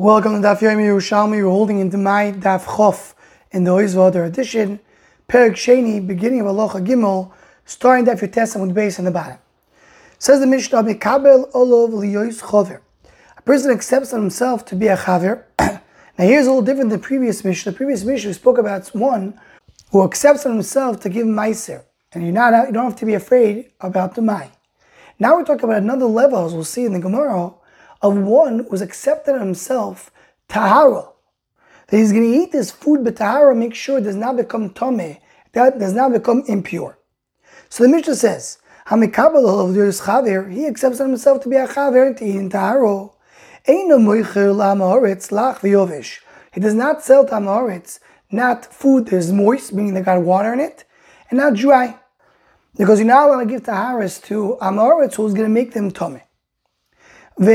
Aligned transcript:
Welcome 0.00 0.40
to 0.40 0.46
Daf 0.46 0.60
Yomi 0.60 0.84
Yerushalmi. 0.84 1.42
We're 1.42 1.50
holding 1.50 1.80
into 1.80 1.96
my 1.98 2.30
Daf 2.30 2.66
Chof 2.66 3.14
in 3.50 3.64
the 3.64 3.72
Oizvader 3.72 4.24
edition, 4.24 4.78
Perik 5.28 5.54
Sheni, 5.54 6.06
beginning 6.06 6.40
of 6.40 6.46
Aloha 6.46 6.78
Gimel, 6.78 7.32
starting 7.64 8.06
Daf 8.06 8.20
Yotesim 8.20 8.64
with 8.64 8.76
base 8.76 9.00
in 9.00 9.06
the 9.06 9.10
bottom. 9.10 9.38
Says 10.20 10.38
the 10.38 10.46
Mishnah, 10.46 10.84
Mikabel 10.84 11.50
Olov 11.50 11.90
Liyois 11.90 12.40
Chover. 12.40 12.78
A 13.38 13.42
person 13.42 13.72
accepts 13.72 14.12
on 14.14 14.20
himself 14.20 14.64
to 14.66 14.76
be 14.76 14.86
a 14.86 14.96
Chaver. 14.96 15.42
now 15.58 15.80
here's 16.16 16.46
a 16.46 16.50
little 16.50 16.62
different 16.62 16.90
than 16.90 17.00
the 17.00 17.04
previous 17.04 17.44
Mishnah. 17.44 17.72
The 17.72 17.76
previous 17.76 18.04
Mishnah 18.04 18.28
we 18.28 18.34
spoke 18.34 18.58
about 18.58 18.86
one 18.94 19.36
who 19.90 20.04
accepts 20.04 20.46
on 20.46 20.52
himself 20.52 21.00
to 21.00 21.08
give 21.08 21.26
Meiser. 21.26 21.82
And 22.12 22.22
you're 22.22 22.32
not, 22.32 22.68
you 22.68 22.72
don't 22.72 22.84
have 22.84 23.00
to 23.00 23.04
be 23.04 23.14
afraid 23.14 23.72
about 23.80 24.14
the 24.14 24.22
Mai. 24.22 24.52
Now 25.18 25.34
we're 25.34 25.44
talking 25.44 25.64
about 25.64 25.82
another 25.82 26.06
level, 26.06 26.46
as 26.46 26.54
we'll 26.54 26.62
see 26.62 26.84
in 26.84 26.92
the 26.92 27.00
Gemara, 27.00 27.52
of 28.00 28.16
one 28.16 28.66
who's 28.68 28.80
accepted 28.82 29.38
himself 29.38 30.10
tahara. 30.48 31.08
That 31.88 31.96
he's 31.96 32.12
going 32.12 32.30
to 32.30 32.38
eat 32.38 32.52
this 32.52 32.70
food, 32.70 33.04
but 33.04 33.16
tahara 33.16 33.54
make 33.54 33.74
sure 33.74 33.98
it 33.98 34.04
does 34.04 34.16
not 34.16 34.36
become 34.36 34.70
tame, 34.70 35.18
that 35.52 35.78
does 35.78 35.94
not 35.94 36.12
become 36.12 36.42
impure. 36.46 36.98
So 37.68 37.84
the 37.84 37.88
Mishnah 37.88 38.14
says, 38.16 38.58
chaver, 38.86 40.52
he 40.52 40.66
accepts 40.66 40.98
himself 40.98 41.42
to 41.42 41.48
be 41.48 41.56
a 41.56 41.66
chaver 41.66 42.16
to 42.16 42.24
eat 42.24 42.36
in 42.36 42.48
tahara. 42.50 43.10
He 46.54 46.60
does 46.60 46.74
not 46.74 47.02
sell 47.02 47.26
tamaritz, 47.26 48.00
not 48.30 48.64
food 48.64 49.06
that 49.06 49.16
is 49.16 49.32
moist, 49.32 49.72
meaning 49.72 49.94
they 49.94 50.00
got 50.00 50.22
water 50.22 50.52
in 50.52 50.60
it, 50.60 50.84
and 51.30 51.38
not 51.38 51.54
dry. 51.54 51.98
Because 52.76 52.98
you're 52.98 53.08
not 53.08 53.28
allowed 53.28 53.40
to 53.40 53.46
give 53.46 53.62
taharis 53.64 54.22
to 54.24 54.56
amaretz 54.62 55.16
who's 55.16 55.34
going 55.34 55.48
to 55.48 55.52
make 55.52 55.72
them 55.72 55.90
tummy. 55.90 56.22
And 57.40 57.50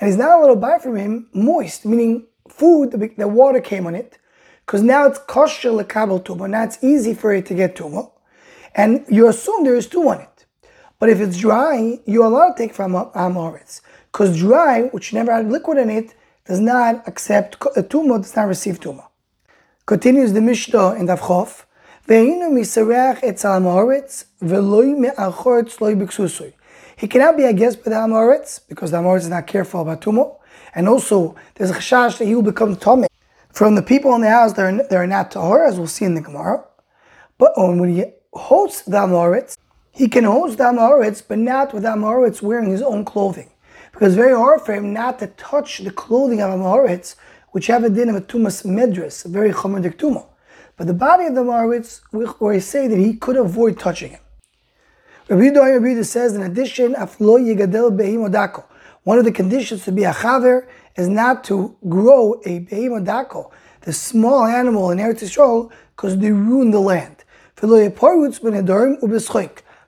it's 0.00 0.18
not 0.18 0.38
a 0.38 0.40
little 0.40 0.56
buy 0.56 0.78
from 0.78 0.96
him 0.96 1.28
moist, 1.32 1.84
meaning 1.84 2.26
food, 2.48 2.90
the 2.90 3.28
water 3.28 3.60
came 3.60 3.86
on 3.86 3.94
it, 3.94 4.18
because 4.64 4.82
now 4.82 5.06
it's 5.06 5.20
kosher 5.20 5.70
lekabel 5.70 6.24
tumor. 6.24 6.48
Now 6.48 6.64
it's 6.64 6.82
easy 6.82 7.14
for 7.14 7.32
it 7.32 7.46
to 7.46 7.54
get 7.54 7.76
tumor, 7.76 8.08
and 8.74 9.04
you 9.08 9.28
assume 9.28 9.64
there 9.64 9.76
is 9.76 9.86
two 9.86 10.08
on 10.08 10.20
it. 10.20 10.46
But 10.98 11.10
if 11.10 11.20
it's 11.20 11.38
dry, 11.38 12.00
you're 12.06 12.24
allowed 12.24 12.54
to 12.54 12.58
take 12.58 12.74
from 12.74 12.92
amoritz, 12.92 13.82
because 14.10 14.36
dry, 14.36 14.88
which 14.88 15.12
never 15.12 15.32
had 15.32 15.48
liquid 15.48 15.78
in 15.78 15.88
it, 15.90 16.14
does 16.46 16.60
not 16.60 17.06
accept 17.06 17.56
a 17.76 17.80
uh, 17.80 17.82
tumor, 17.82 18.18
does 18.18 18.34
not 18.34 18.48
receive 18.48 18.80
tumor. 18.80 19.04
Continues 19.84 20.32
the 20.32 20.40
Mishnah 20.40 20.94
in 20.94 21.06
Davchov. 21.06 21.64
Ve'inu 22.08 22.50
miserach 22.50 23.20
et 23.22 23.36
salamoritz 23.36 24.26
ve'loi 24.40 24.96
me'achoritz 24.96 25.80
loi 25.80 25.94
b'ksusui. 25.94 26.52
He 26.98 27.06
cannot 27.08 27.36
be 27.36 27.44
a 27.44 27.52
guest 27.52 27.84
by 27.84 27.90
the 27.90 27.96
Amoritz 27.96 28.58
because 28.66 28.90
the 28.90 28.96
Amoritz 28.96 29.20
is 29.20 29.28
not 29.28 29.46
careful 29.46 29.82
about 29.82 30.00
Tumo. 30.00 30.38
And 30.74 30.88
also, 30.88 31.36
there's 31.54 31.70
a 31.70 31.74
chashash 31.74 32.16
that 32.18 32.24
he 32.24 32.34
will 32.34 32.42
become 32.42 32.74
Tomei 32.74 33.08
from 33.52 33.74
the 33.74 33.82
people 33.82 34.14
in 34.14 34.22
the 34.22 34.30
house 34.30 34.54
that 34.54 34.92
are 34.92 35.06
not 35.06 35.30
Tahor, 35.30 35.68
as 35.68 35.76
we'll 35.76 35.88
see 35.88 36.06
in 36.06 36.14
the 36.14 36.22
Gemara. 36.22 36.64
But 37.36 37.52
um, 37.58 37.78
when 37.78 37.94
he 37.94 38.04
hosts 38.32 38.82
the 38.82 38.96
Amoritz, 38.96 39.58
he 39.90 40.08
can 40.08 40.24
host 40.24 40.56
the 40.56 40.64
Amoritz, 40.64 41.22
but 41.26 41.38
not 41.38 41.74
with 41.74 41.82
the 41.82 41.90
Amoritz 41.90 42.40
wearing 42.40 42.70
his 42.70 42.80
own 42.80 43.04
clothing. 43.04 43.50
Because 43.92 44.14
it's 44.14 44.16
very 44.16 44.34
hard 44.34 44.62
for 44.62 44.72
him 44.72 44.94
not 44.94 45.18
to 45.18 45.26
touch 45.26 45.78
the 45.78 45.90
clothing 45.90 46.40
of 46.40 46.50
Amoritz, 46.50 47.16
which 47.50 47.66
have 47.66 47.84
a 47.84 47.90
din 47.90 48.08
of 48.08 48.16
a 48.16 48.22
Tumas 48.22 48.64
Medris, 48.64 49.26
a 49.26 49.28
very 49.28 49.52
Chomerdik 49.52 49.96
Tumo. 49.96 50.28
But 50.78 50.86
the 50.86 50.94
body 50.94 51.26
of 51.26 51.34
the 51.34 51.42
Amoritz, 51.42 52.00
where 52.10 52.54
I 52.54 52.58
say 52.58 52.88
that 52.88 52.98
he 52.98 53.14
could 53.14 53.36
avoid 53.36 53.78
touching 53.78 54.12
him. 54.12 54.20
Rabbi 55.28 55.42
Yehuda 55.46 56.04
says, 56.04 56.36
in 56.36 56.42
addition, 56.42 56.94
aflo 56.94 57.40
yigadel 57.40 57.90
behimodako. 57.98 58.62
One 59.02 59.18
of 59.18 59.24
the 59.24 59.32
conditions 59.32 59.84
to 59.84 59.90
be 59.90 60.04
a 60.04 60.12
chaver 60.12 60.68
is 60.94 61.08
not 61.08 61.42
to 61.44 61.76
grow 61.88 62.34
a 62.44 62.60
behimodako, 62.60 63.50
the 63.80 63.92
small 63.92 64.44
animal 64.44 64.92
in 64.92 64.98
Eretz 64.98 65.24
Yisrael, 65.24 65.72
because 65.96 66.16
they 66.18 66.30
ruin 66.30 66.70
the 66.70 66.78
land. 66.78 67.24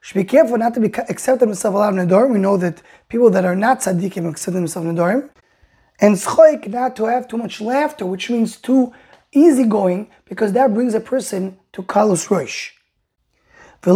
Should 0.00 0.14
be 0.14 0.24
careful 0.24 0.58
not 0.58 0.74
to 0.74 0.80
be 0.80 0.88
accept 1.08 1.38
themselves 1.38 1.76
a 1.76 1.78
lot 1.78 1.96
of 1.96 2.08
nedarim. 2.08 2.32
We 2.32 2.38
know 2.40 2.56
that 2.56 2.82
people 3.08 3.30
that 3.30 3.44
are 3.44 3.54
not 3.54 3.78
tzaddikim 3.78 4.28
accept 4.28 4.54
themselves 4.54 4.88
nedarim. 4.88 5.30
And 6.00 6.16
schoik, 6.16 6.66
not 6.66 6.96
to 6.96 7.04
have 7.04 7.28
too 7.28 7.36
much 7.36 7.60
laughter, 7.60 8.06
which 8.06 8.28
means 8.28 8.56
too 8.56 8.92
easygoing, 9.32 10.08
because 10.24 10.52
that 10.54 10.74
brings 10.74 10.94
a 10.94 11.00
person 11.00 11.58
to 11.74 11.82
kalus 11.84 12.26
roish. 12.26 12.70
Two 13.80 13.94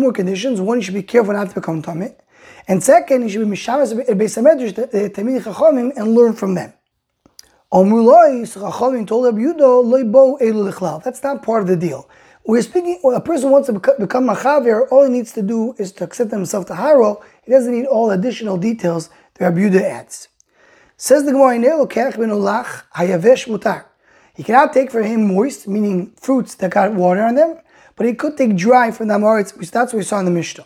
more 0.00 0.12
conditions. 0.12 0.60
One, 0.60 0.78
you 0.78 0.82
should 0.82 0.94
be 0.94 1.02
careful 1.02 1.32
not 1.32 1.48
to 1.48 1.54
become 1.54 1.82
tameh. 1.82 2.14
And 2.68 2.82
second, 2.82 3.22
you 3.22 3.30
should 3.30 3.48
be 3.48 3.56
mishamesh 3.56 3.94
beis 4.06 4.36
hamedrash, 4.36 4.74
tamid 5.12 5.42
chachomim, 5.42 5.92
and 5.96 6.14
learn 6.14 6.34
from 6.34 6.54
them. 6.54 6.74
That's 7.72 8.56
not 11.22 11.42
part 11.42 11.62
of 11.62 11.68
the 11.68 11.76
deal. 11.76 12.08
We're 12.44 12.62
speaking, 12.62 13.00
a 13.04 13.20
person 13.20 13.50
wants 13.50 13.66
to 13.68 13.72
become 13.72 14.28
a 14.28 14.34
chaver, 14.34 14.90
all 14.90 15.04
he 15.04 15.10
needs 15.10 15.30
to 15.32 15.42
do 15.42 15.74
is 15.78 15.92
to 15.92 16.02
accept 16.04 16.32
himself 16.32 16.66
to 16.66 16.74
haro. 16.74 17.22
He 17.44 17.52
doesn't 17.52 17.72
need 17.72 17.86
all 17.86 18.10
additional 18.10 18.56
details 18.56 19.08
that 19.34 19.44
Rabbi 19.44 19.60
Yehuda 19.60 19.82
adds. 19.82 20.26
Says 20.96 21.24
the 21.24 21.32
Gemara, 21.32 21.58
hayavesh 21.58 23.46
mutar. 23.46 23.89
He 24.40 24.44
cannot 24.44 24.72
take 24.72 24.90
for 24.90 25.02
him 25.02 25.34
moist, 25.34 25.68
meaning 25.68 26.12
fruits 26.16 26.54
that 26.54 26.70
got 26.70 26.94
water 26.94 27.20
on 27.20 27.34
them, 27.34 27.58
but 27.94 28.06
he 28.06 28.14
could 28.14 28.38
take 28.38 28.56
dry 28.56 28.90
from 28.90 29.08
the 29.08 29.14
Amoritz, 29.16 29.54
which 29.54 29.70
that's 29.70 29.92
what 29.92 29.98
we 29.98 30.02
saw 30.02 30.18
in 30.18 30.24
the 30.24 30.30
Mishnah. 30.30 30.64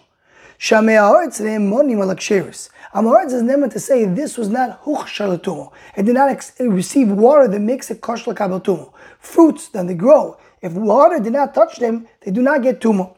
Shamei 0.61 0.97
Amoritz 0.97 1.41
monim 1.41 1.99
alaksheris. 1.99 2.69
Amoritz 2.95 3.33
is 3.33 3.43
never 3.43 3.67
to 3.67 3.81
say 3.81 4.05
this 4.05 4.39
was 4.39 4.49
not 4.49 4.79
huch. 4.85 5.21
It 5.21 6.05
did 6.05 6.15
not 6.15 6.31
ex- 6.31 6.53
receive 6.61 7.09
water 7.11 7.49
that 7.49 7.59
makes 7.59 7.91
it 7.91 8.01
kosh 8.01 8.27
lakabatumo. 8.27 8.93
Fruits 9.19 9.67
that 9.71 9.89
they 9.89 9.95
grow, 9.95 10.37
if 10.63 10.73
water 10.75 11.19
did 11.19 11.33
not 11.33 11.53
touch 11.53 11.79
them, 11.79 12.07
they 12.21 12.31
do 12.31 12.43
not 12.43 12.63
get 12.63 12.81
tumo. 12.81 13.17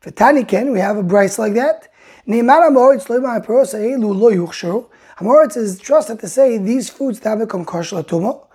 For 0.00 0.10
Taniken, 0.10 0.74
we 0.74 0.80
have 0.80 0.98
a 0.98 1.02
brace 1.02 1.38
like 1.38 1.54
that. 1.54 1.88
Neimar 2.28 2.68
Amoritz 2.68 3.08
loy 3.08 3.16
ma'aperos 3.16 3.72
elu 3.72 4.14
loy 4.14 4.34
huchsharu. 4.34 4.90
Amoritz 5.20 5.56
is 5.58 5.78
trusted 5.78 6.18
to 6.20 6.28
say 6.28 6.56
these 6.56 6.88
foods 6.88 7.18
have 7.18 7.40
become 7.40 7.66
kosher 7.66 7.96
latumo. 7.96 8.46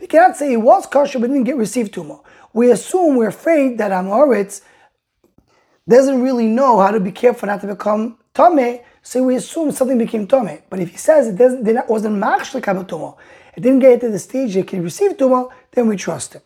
We 0.00 0.06
cannot 0.08 0.36
say 0.36 0.52
it 0.52 0.56
was 0.56 0.86
kosher 0.86 1.20
but 1.20 1.28
didn't 1.28 1.44
get 1.44 1.56
received 1.56 1.94
tumo. 1.94 2.24
We 2.52 2.72
assume 2.72 3.14
we're 3.14 3.28
afraid 3.28 3.78
that 3.78 3.92
Amoritz 3.92 4.62
doesn't 5.88 6.20
really 6.20 6.48
know 6.48 6.80
how 6.80 6.90
to 6.90 6.98
be 6.98 7.12
careful 7.12 7.46
not 7.46 7.60
to 7.60 7.68
become 7.68 8.18
tame, 8.34 8.80
so 9.02 9.22
we 9.22 9.36
assume 9.36 9.70
something 9.70 9.98
became 9.98 10.26
tame. 10.26 10.62
But 10.68 10.80
if 10.80 10.90
he 10.90 10.96
says 10.96 11.28
it 11.28 11.36
doesn't, 11.36 11.64
it 11.64 11.88
wasn't 11.88 12.16
machshlik 12.20 12.64
tumo, 12.88 13.16
it 13.56 13.60
didn't 13.60 13.78
get 13.78 14.00
to 14.00 14.08
the 14.08 14.18
stage 14.18 14.56
it 14.56 14.66
can 14.66 14.82
receive 14.82 15.16
tumo, 15.16 15.52
then 15.70 15.86
we 15.86 15.96
trust 15.96 16.32
him. 16.34 16.42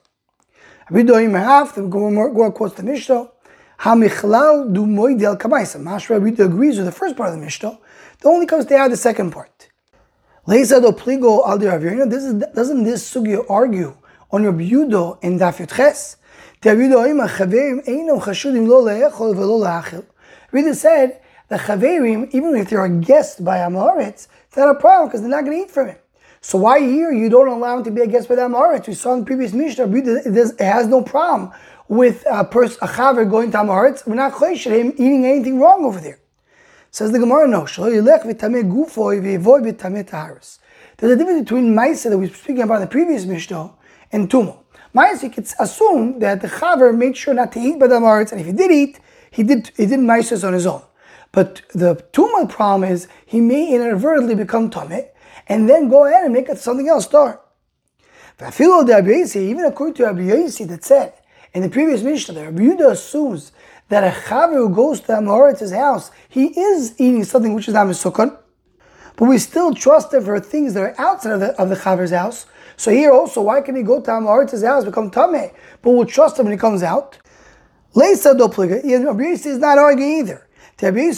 We 0.91 1.05
do 1.05 1.17
him 1.17 1.33
half. 1.33 1.75
The 1.75 1.83
Gemara 1.83 2.53
quotes 2.53 2.75
the 2.75 2.83
Mishnah. 2.83 3.31
Hamichlal 3.81 4.72
du 4.72 4.87
moidi 4.87 5.25
al 5.25 5.37
kamaisa. 5.37 5.81
Mashra 5.81 6.22
Rabbi 6.22 6.43
agrees 6.43 6.77
with 6.77 6.87
the 6.87 6.93
first 6.93 7.16
part 7.16 7.31
of 7.31 7.37
the 7.37 7.41
Mishnah. 7.41 7.78
The 8.21 8.28
only 8.28 8.47
comes 8.47 8.66
to 8.66 8.77
add 8.77 8.91
the 8.91 8.97
second 8.97 9.31
part. 9.31 9.69
Leisa 10.47 10.81
do 10.81 10.93
pligo 10.93 11.47
al 11.47 11.59
This 12.09 12.25
is 12.25 12.34
doesn't 12.55 12.84
this 12.84 13.15
sugya 13.15 13.44
argue 13.49 13.97
on 14.31 14.43
your 14.43 14.53
Yudo 14.53 15.22
in 15.22 15.38
Daf 15.38 15.65
Yudches? 15.65 16.17
Rabbi 16.61 16.88
said 20.72 21.21
the 21.49 21.56
chaverim, 21.56 22.28
even 22.33 22.56
if 22.56 22.71
they're 22.71 22.84
a 22.84 22.88
guest 22.88 23.44
by 23.44 23.59
Amoritz, 23.59 24.27
it's 24.49 24.56
not 24.56 24.69
a 24.69 24.75
problem 24.75 25.09
because 25.09 25.21
they're 25.21 25.31
not 25.31 25.44
going 25.44 25.56
to 25.56 25.65
eat 25.65 25.71
from 25.71 25.88
him. 25.88 25.97
So 26.41 26.59
why 26.59 26.81
here 26.81 27.12
you 27.12 27.28
don't 27.28 27.47
allow 27.47 27.78
him 27.78 27.84
to 27.84 27.93
be 27.93 28.00
a 28.00 28.09
guest 28.09 28.28
by 28.28 28.34
Amoritz? 28.34 28.88
We 28.88 28.94
saw 28.94 29.15
in 29.15 29.21
the 29.21 29.27
previous 29.27 29.53
Mishnah, 29.53 29.88
it 29.88 30.61
has 30.61 30.88
no 30.88 31.03
problem 31.03 31.53
with 31.88 32.25
a 32.31 32.44
person, 32.44 32.78
a 32.82 32.87
chaver 32.87 33.28
going 33.28 33.50
to 33.53 33.59
Amaretz, 33.59 34.06
we're 34.06 34.15
not 34.15 34.34
choished 34.34 34.71
him 34.71 34.93
eating 34.93 35.25
anything 35.25 35.59
wrong 35.59 35.85
over 35.85 36.00
there. 36.00 36.20
Says 36.90 37.12
the 37.12 37.19
Gemara, 37.19 37.49
no. 37.49 37.67
There's 37.67 37.79
a 41.12 41.17
difference 41.17 41.43
between 41.43 41.75
Maisa 41.75 42.11
that 42.11 42.19
we 42.19 42.26
were 42.26 42.35
speaking 42.35 42.62
about 42.62 42.76
in 42.76 42.81
the 42.82 42.87
previous 42.87 43.25
Mishnah 43.25 43.73
and 44.11 44.31
Tumo. 44.31 44.64
Maisa, 44.94 45.25
you 45.25 45.31
could 45.31 45.49
assume 45.61 46.19
that 46.20 46.40
the 46.40 46.49
chaver 46.49 46.96
made 46.96 47.17
sure 47.17 47.35
not 47.35 47.52
to 47.52 47.61
eat 47.61 47.79
by 47.79 47.87
the 47.87 47.96
and 47.96 48.41
if 48.41 48.46
he 48.46 48.52
did 48.52 48.70
eat, 48.70 49.00
he 49.31 49.43
did 49.43 49.70
he 49.76 49.87
did 49.87 50.00
Maisas 50.00 50.46
on 50.46 50.55
his 50.55 50.67
own. 50.67 50.82
But 51.31 51.62
the 51.75 52.02
Tumo 52.12 52.49
problem 52.49 52.91
is 52.91 53.06
he 53.26 53.41
may 53.41 53.75
inadvertently 53.75 54.34
become 54.34 54.70
Tomei, 54.70 55.08
and 55.46 55.69
then 55.69 55.88
go 55.88 56.06
ahead 56.06 56.25
and 56.25 56.32
make 56.32 56.49
it 56.49 56.58
something 56.58 56.88
else 56.88 57.05
start. 57.05 57.43
Even 58.41 59.64
according 59.64 59.94
to 59.94 60.05
Rabbi 60.05 60.20
Yossi 60.20 60.67
that 60.69 60.84
said 60.84 61.12
in 61.55 61.62
the 61.62 61.71
previous 61.71 62.03
Mishnah, 62.03 62.35
the 62.35 62.45
Rabbi 62.45 62.62
Yehuda 62.62 62.91
assumes 62.91 63.53
that 63.89 64.05
a 64.05 64.11
chaver 64.11 64.55
who 64.55 64.75
goes 64.75 65.00
to 65.00 65.12
Amorit's 65.12 65.73
house, 65.73 66.11
he 66.29 66.49
is 66.59 66.95
eating 66.99 67.25
something 67.25 67.55
which 67.55 67.69
is 67.69 67.75
not 67.75 67.89
but 69.19 69.25
we 69.25 69.39
still 69.39 69.75
trust 69.75 70.15
him 70.15 70.25
for 70.25 70.39
things 70.39 70.75
that 70.75 70.83
are 70.83 70.95
outside 70.97 71.33
of 71.33 71.41
the, 71.41 71.61
of 71.61 71.69
the 71.69 71.75
chaver's 71.75 72.12
house. 72.12 72.47
So 72.77 72.93
here 72.93 73.11
also, 73.11 73.43
why 73.43 73.61
can 73.61 73.75
he 73.75 73.83
go 73.83 74.00
to 74.00 74.11
Amorit's 74.12 74.62
house, 74.62 74.85
become 74.85 75.11
Tameh, 75.11 75.53
but 75.83 75.91
we'll 75.91 76.06
trust 76.06 76.39
him 76.39 76.45
when 76.45 76.53
he 76.53 76.59
comes 76.59 76.85
out? 76.85 77.19
Leisa 77.97 78.39
dopliga. 78.39 78.81
Rabbi 79.06 79.23
Yossi 79.25 79.47
is 79.47 79.59
not 79.59 79.77
arguing 79.77 80.19
either. 80.19 80.48
Oh, 80.81 80.87
Even 80.87 81.13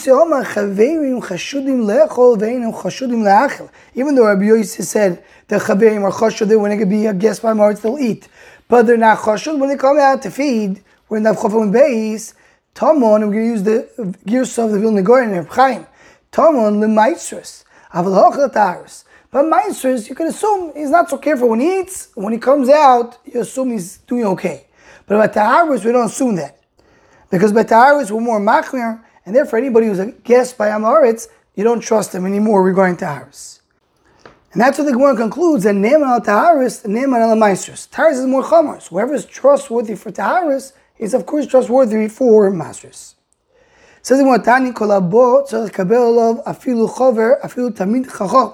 though 4.15 4.25
Rabbi 4.25 4.43
Yossi 4.43 4.83
said 4.83 5.23
the 5.47 5.57
chaverim 5.57 6.01
are 6.01 6.11
chashud, 6.11 6.59
when 6.59 6.71
they 6.71 6.77
could 6.79 6.89
be 6.89 7.05
a 7.05 7.13
guest 7.13 7.43
by 7.43 7.53
Maritz, 7.53 7.81
they'll 7.81 7.99
eat. 7.99 8.27
But 8.67 8.87
they're 8.87 8.97
not 8.97 9.19
chashud 9.19 9.59
when 9.59 9.69
they 9.69 9.75
come 9.77 9.99
out 9.99 10.23
to 10.23 10.31
feed. 10.31 10.83
We're 11.07 11.17
in 11.17 11.23
the 11.23 11.33
Chofim 11.33 11.71
Beis. 11.71 12.33
Tamon, 12.73 13.01
we're 13.01 13.19
going 13.19 13.31
to 13.31 13.37
use 13.37 13.61
the 13.61 14.17
gears 14.25 14.57
of 14.57 14.71
the 14.71 14.79
Vilna 14.79 15.03
Goyen 15.03 15.31
and 15.33 15.47
Chaim. 15.47 15.85
Tamon 16.31 16.79
lemaitzus. 16.79 17.63
Aval 17.93 18.51
taris. 18.51 19.03
But 19.29 19.45
maitzus, 19.45 20.09
you 20.09 20.15
can 20.15 20.25
assume 20.27 20.73
he's 20.75 20.89
not 20.89 21.07
so 21.07 21.19
careful 21.19 21.49
when 21.49 21.59
he 21.59 21.81
eats. 21.81 22.07
When 22.15 22.33
he 22.33 22.39
comes 22.39 22.67
out, 22.67 23.19
you 23.25 23.41
assume 23.41 23.71
he's 23.71 23.97
doing 23.97 24.25
okay. 24.25 24.65
But 25.05 25.15
about 25.15 25.33
taharis, 25.33 25.85
we 25.85 25.91
don't 25.91 26.07
assume 26.07 26.35
that. 26.37 26.57
Because 27.29 27.53
by 27.53 27.63
taharis, 27.63 28.09
we're 28.09 28.21
more 28.21 28.39
machmir, 28.39 29.03
and 29.25 29.35
therefore 29.35 29.59
anybody 29.59 29.87
who's 29.87 29.99
a 29.99 30.11
guest 30.11 30.57
by 30.57 30.69
Amaretz, 30.69 31.27
you 31.55 31.63
don't 31.63 31.81
trust 31.81 32.15
him 32.15 32.25
anymore 32.25 32.63
regarding 32.63 32.97
taharis. 32.97 33.59
And 34.53 34.59
that's 34.59 34.77
what 34.77 34.85
the 34.85 34.91
Gemara 34.91 35.15
concludes 35.15 35.63
that 35.63 35.75
Neman 35.75 36.07
al 36.07 36.19
Taharis, 36.19 36.85
Neman 36.85 37.21
al 37.21 37.35
Maestros. 37.37 37.87
Taharis 37.87 38.19
is 38.19 38.25
more 38.25 38.43
chamars. 38.43 38.89
Whoever 38.89 39.13
is 39.13 39.25
trustworthy 39.25 39.95
for 39.95 40.11
Taharis 40.11 40.73
is 40.97 41.13
of 41.13 41.25
course 41.25 41.47
trustworthy 41.47 42.09
for 42.09 42.51
masters. 42.51 43.15
Says 44.01 44.19
the 44.19 44.41
Tani 44.43 44.71
kolabo 44.71 45.71
kabel 45.71 46.43
afilu 46.43 46.89
chover 46.89 47.39
afilu 47.41 47.71
tamid 47.71 48.05
chacham. 48.11 48.53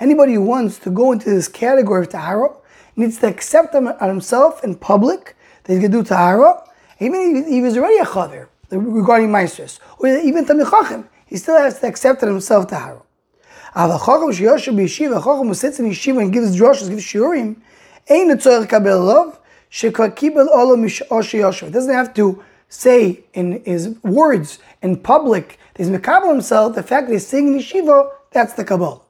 Anybody 0.00 0.34
who 0.34 0.42
wants 0.42 0.78
to 0.80 0.90
go 0.90 1.12
into 1.12 1.30
this 1.30 1.48
category 1.48 2.02
of 2.02 2.10
tahara 2.10 2.48
needs 2.96 3.18
to 3.18 3.28
accept 3.28 3.74
on 3.74 3.94
himself 4.08 4.64
in 4.64 4.74
public 4.74 5.36
that 5.64 5.74
going 5.74 5.82
to 5.82 5.88
do 5.88 6.02
tahara, 6.02 6.62
even 6.98 7.36
if 7.36 7.46
he 7.46 7.62
was 7.62 7.76
already 7.76 7.98
a 7.98 8.04
chaver 8.04 8.48
regarding 8.70 9.30
maestros, 9.30 9.80
or 9.98 10.08
even 10.08 10.44
tamid 10.44 10.70
chacham, 10.70 11.08
he 11.26 11.36
still 11.36 11.58
has 11.58 11.78
to 11.80 11.86
accept 11.86 12.22
it 12.22 12.26
himself 12.26 12.68
tahara. 12.68 13.02
Av 13.74 14.00
chacham 14.00 14.30
sheyoshe 14.30 14.74
b'yeshiva, 14.74 15.22
chacham 15.22 15.48
who 15.48 15.54
sits 15.54 15.78
in 15.78 15.90
yeshiva 15.90 16.22
and 16.22 16.32
gives 16.32 16.56
drushes, 16.58 16.88
gives 16.88 17.04
shiurim, 17.04 17.56
ain't 18.08 18.32
a 18.32 18.36
tzorich 18.36 18.68
kabel 18.68 19.00
love, 19.00 19.38
it 19.72 19.92
doesn't 21.72 21.94
have 21.94 22.14
to 22.14 22.42
say 22.68 23.24
in 23.34 23.62
his 23.64 23.96
words 24.02 24.58
in 24.80 24.96
public 24.96 25.58
he's 25.76 25.90
Mekabal 25.90 26.30
himself, 26.30 26.74
the 26.74 26.82
fact 26.82 27.08
that 27.08 27.12
he's 27.12 27.26
singing 27.26 27.54
in 27.54 27.60
yeshiva, 27.60 28.10
that's 28.30 28.54
the 28.54 28.64
Kabbalah. 28.64 29.00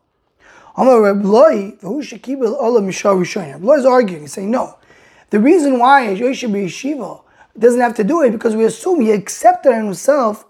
Rabbi 0.79 1.73
is 3.79 3.85
arguing, 3.85 4.23
he's 4.23 4.33
saying, 4.33 4.51
no. 4.51 4.79
The 5.31 5.41
reason 5.41 5.79
why 5.79 6.07
Yoshe 6.07 6.53
be 6.53 6.67
doesn't 7.59 7.81
have 7.81 7.95
to 7.97 8.05
do 8.05 8.23
it 8.23 8.31
because 8.31 8.55
we 8.55 8.65
assume 8.65 9.01
he 9.01 9.13
accepted 9.13 9.75
himself. 9.75 10.45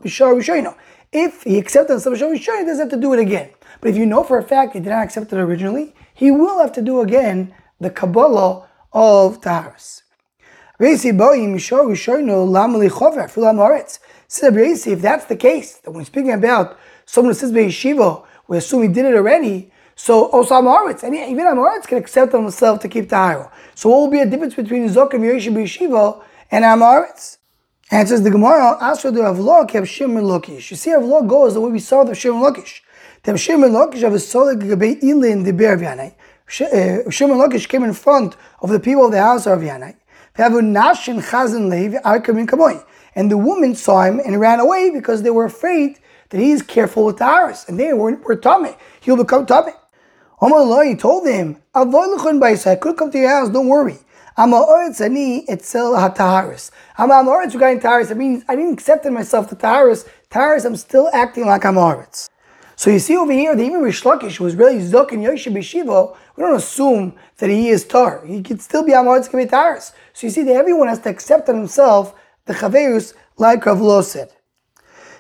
If 1.13 1.43
he 1.43 1.59
accepted 1.59 1.93
himself 1.93 2.19
he 2.19 2.47
doesn't 2.47 2.79
have 2.79 2.89
to 2.91 2.97
do 2.97 3.13
it 3.13 3.21
again. 3.21 3.51
But 3.81 3.91
if 3.91 3.97
you 3.97 4.07
know 4.07 4.23
for 4.25 4.39
a 4.39 4.43
fact 4.43 4.73
he 4.73 4.81
did 4.81 4.91
not 4.91 5.05
accept 5.05 5.33
it 5.33 5.39
originally, 5.39 5.95
he 6.15 6.31
will 6.31 6.59
have 6.61 6.73
to 6.73 6.83
do 6.83 7.01
again 7.01 7.55
the 7.81 7.91
Kabbalah 7.91 8.69
of 8.93 9.41
Taharis. 9.41 10.03
Says 14.29 14.87
if 14.87 15.01
that's 15.01 15.25
the 15.25 15.37
case, 15.37 15.77
that 15.79 15.91
when 15.91 16.05
speaking 16.05 16.33
about 16.33 16.79
someone 17.05 17.35
who 17.35 17.53
by 17.53 17.61
yeshiva, 17.61 18.27
we 18.49 18.59
assume 18.59 18.83
he 18.83 18.89
did 18.89 19.07
it 19.07 19.15
already, 19.15 19.73
so 19.95 20.27
also 20.27 20.57
Amoritz, 20.57 21.03
and 21.03 21.15
even 21.15 21.47
Amoritz 21.47 21.87
can 21.87 21.97
accept 21.97 22.33
himself 22.33 22.81
to 22.81 22.89
keep 22.89 23.09
Tahara. 23.09 23.51
So 23.75 23.89
what 23.89 23.99
will 24.01 24.11
be 24.11 24.21
a 24.21 24.27
difference 24.27 24.55
between 24.55 24.87
Zok 24.89 25.15
and 25.15 25.25
Yeshi 25.25 25.51
Yeshiva 25.53 26.23
and 26.51 26.65
Amoritz? 26.65 27.39
Answers 27.91 28.23
the 28.23 28.31
Gemara, 28.31 28.77
Asra 28.81 29.13
the 29.13 29.21
Avlok 29.21 29.71
have 29.71 29.89
Shimon 29.89 30.25
Lokish. 30.25 30.71
You 30.71 30.77
see, 30.77 30.91
Avlok 30.91 31.29
goes 31.29 31.55
the 31.55 31.61
way 31.61 31.71
we 31.71 31.79
saw 31.79 32.03
the 32.03 32.15
Shimon 32.15 32.43
Lokish. 32.43 32.81
The 33.23 33.39
Shimon 33.39 33.71
Lokish 33.71 34.01
have 34.01 34.15
a 34.15 34.19
solid 34.19 34.61
Gabe 34.61 35.01
Ilin 35.03 35.45
the 35.45 35.53
Bear 35.53 35.79
Vyanai. 35.79 36.15
Uh, 36.49 37.11
Shimon 37.11 37.39
Lakish 37.39 37.69
came 37.69 37.85
in 37.85 37.93
front 37.93 38.37
of 38.61 38.71
the 38.71 38.81
people 38.81 39.07
of 39.07 39.13
the 39.13 39.21
house 39.21 39.47
of 39.47 39.61
Yanai. 39.61 39.97
And 43.15 43.31
the 43.31 43.39
woman 43.39 43.75
saw 43.75 44.03
him 44.03 44.21
and 44.21 44.39
ran 44.39 44.61
away 44.61 44.91
because 44.91 45.23
they 45.23 45.31
were 45.31 45.47
afraid 45.47 45.99
that 46.29 46.39
he's 46.39 46.63
careful 46.63 47.05
with 47.07 47.17
the 47.19 47.25
Aris. 47.25 47.69
And 47.69 47.81
they 47.81 47.93
were, 47.95 48.17
were 48.17 48.37
tummy. 48.37 48.75
He'll 49.01 49.17
become 49.17 49.47
tummy. 49.47 49.73
He 50.41 50.95
told 50.97 51.27
him, 51.27 51.57
I 51.75 51.85
could 52.81 52.97
come 52.97 53.11
to 53.11 53.19
your 53.19 53.31
house, 53.31 53.49
don't 53.49 53.69
worry. 53.69 53.99
I'm 54.39 54.53
a 54.53 54.61
oretz 54.61 55.01
ani 55.01 55.47
etzel 55.49 55.95
hataharis. 55.95 56.71
I'm 56.99 57.11
a 57.11 57.15
oretz 57.15 57.55
regarding 57.55 57.81
taharis. 57.81 58.11
It 58.11 58.19
means 58.19 58.45
I 58.47 58.55
didn't 58.55 58.75
accept 58.75 59.07
in 59.07 59.15
myself 59.15 59.49
the 59.49 59.57
taharis. 59.57 60.07
Taharis, 60.31 60.67
I'm 60.67 60.77
still 60.77 61.09
acting 61.15 61.47
like 61.47 61.65
I'm 61.65 61.77
oretz. 61.77 62.29
So 62.79 62.91
you 62.91 62.99
see 62.99 63.17
over 63.17 63.33
here 63.33 63.57
that 63.57 63.63
even 63.63 63.81
Rish 63.81 64.03
Lakish 64.03 64.39
was 64.39 64.55
really 64.55 64.79
Zok 64.81 65.13
and 65.13 65.25
Yoshe 65.25 65.51
Bishivo, 65.51 66.15
we 66.37 66.43
don't 66.43 66.55
assume 66.55 67.15
that 67.39 67.49
he 67.49 67.71
is 67.71 67.87
Tar. 67.87 68.27
He 68.27 68.43
could 68.43 68.61
still 68.61 68.85
be 68.85 68.93
Amoritz 68.93 69.31
Kavitaris. 69.31 69.95
So 70.13 70.27
you 70.27 70.31
see 70.31 70.43
that 70.43 70.55
everyone 70.55 70.89
has 70.89 70.99
to 71.01 71.09
accept 71.09 71.49
on 71.49 71.55
himself 71.57 72.15
the 72.45 72.53
Chaveus 72.53 73.15
like 73.39 73.65
Rav 73.65 73.81
Lo 73.81 74.03
said. 74.03 74.29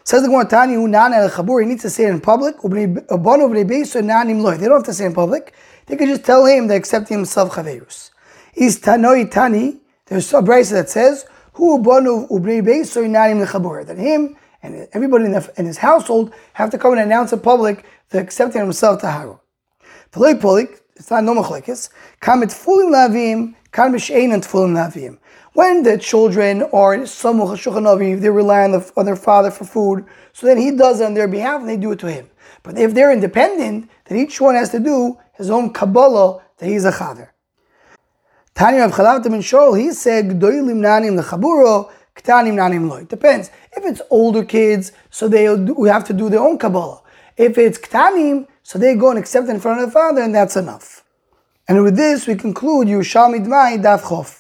Says 0.05 0.21
the 0.21 0.29
Gemara 0.29 0.45
Tani 0.45 0.75
Unan 0.75 1.15
el 1.15 1.31
Chabur, 1.31 1.63
he 1.63 1.67
needs 1.67 1.81
to 1.83 1.89
say 1.89 2.05
it 2.05 2.11
in 2.11 2.21
public. 2.21 2.61
They 2.61 2.69
don't 2.69 3.11
have 3.41 4.85
to 4.85 4.93
say 4.93 5.05
it 5.05 5.07
in 5.07 5.15
public. 5.15 5.55
They 5.87 5.97
could 5.97 6.09
just 6.09 6.25
tell 6.25 6.45
him 6.45 6.69
they're 6.69 6.77
accepting 6.77 7.17
himself 7.17 7.55
Chaveus. 7.55 8.11
Is 8.57 8.81
Tanoi 8.81 9.31
Tani, 9.31 9.77
there's 10.07 10.33
a 10.33 10.41
brace 10.41 10.71
that 10.71 10.89
says, 10.89 11.27
Hu 11.53 11.79
Bonu 11.83 12.27
Ubnei 12.31 12.63
Beiso 12.63 13.07
Nanim 13.07 13.45
Lechabur. 13.45 13.87
That 13.87 13.99
him 13.99 14.35
and 14.63 14.89
everybody 14.95 15.27
in, 15.27 15.33
the, 15.33 15.53
in 15.59 15.67
his 15.67 15.77
household 15.77 16.33
have 16.55 16.71
to 16.71 16.79
come 16.79 16.93
and 16.93 17.03
announce 17.03 17.35
in 17.35 17.41
public 17.41 17.85
the 18.09 18.19
accepting 18.19 18.63
himself 18.63 19.03
to 19.03 19.11
Haru. 19.11 19.39
It's 20.15 21.11
not 21.11 21.25
no 21.25 21.35
machlekes. 21.35 21.91
Kamet 22.23 22.49
fulim 22.49 22.91
lavim, 22.91 23.55
kam 23.73 23.93
and 23.93 24.43
fulim 24.43 24.73
lavim. 24.73 25.19
When 25.53 25.83
the 25.83 25.99
children 25.99 26.63
are 26.73 26.95
in 26.95 27.07
some 27.07 27.39
they 27.39 28.31
rely 28.31 28.65
on, 28.65 28.73
the, 28.73 28.93
on 28.97 29.05
their 29.05 29.17
father 29.17 29.51
for 29.51 29.65
food, 29.65 30.07
so 30.33 30.47
then 30.47 30.57
he 30.57 30.71
does 30.71 31.03
it 31.03 31.05
on 31.05 31.13
their 31.13 31.29
behalf 31.29 31.61
and 31.61 31.69
they 31.69 31.77
do 31.77 31.93
it 31.93 31.99
to 31.99 32.11
him. 32.11 32.31
But 32.63 32.79
if 32.79 32.95
they're 32.95 33.13
independent, 33.13 33.91
then 34.07 34.17
each 34.17 34.41
one 34.41 34.55
has 34.55 34.71
to 34.71 34.81
do 34.81 35.19
his 35.35 35.51
own 35.51 35.75
Kabbalah 35.75 36.43
that 36.57 36.67
he's 36.67 36.87
a 36.87 36.93
chaver. 36.93 37.29
Tanya 38.57 38.87
of 38.87 38.93
Chalav 38.93 39.23
ben 39.23 39.33
Shol, 39.41 39.79
he 39.79 39.93
said, 39.93 40.25
Gdoilim 40.29 40.81
nanim 40.81 41.21
lechaburo, 41.21 41.93
ktanim 42.17 42.55
nanim 42.55 42.89
loy. 42.89 43.05
Depends. 43.05 43.51
If 43.77 43.85
it's 43.85 44.01
older 44.09 44.47
kids, 44.47 44.93
so 45.11 45.29
they 45.29 45.55
we 45.55 45.91
have 45.91 46.05
to 46.05 46.15
do 46.15 46.31
their 46.31 46.41
own 46.41 46.57
Kabbalah. 46.57 47.03
If 47.37 47.59
it's 47.59 47.77
Ktanim, 47.77 48.49
so 48.63 48.79
they 48.79 48.95
go 48.95 49.11
and 49.11 49.19
accept 49.19 49.51
in 49.51 49.61
front 49.61 49.83
of 49.83 49.87
the 49.89 49.93
father, 49.93 50.23
and 50.23 50.35
that's 50.35 50.57
enough. 50.57 51.05
And 51.69 51.85
with 51.85 51.97
this, 51.97 52.27
we 52.27 52.35
conclude 52.35 52.89
Yerushalmi 52.89 53.45
Dmai 53.47 53.83
Daf 53.83 54.01
Chof. 54.01 54.36